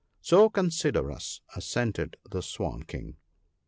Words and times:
'So 0.31 0.49
consider 0.49 1.11
us,' 1.11 1.41
assented 1.55 2.17
the 2.27 2.41
Swan 2.41 2.81
King. 2.81 3.17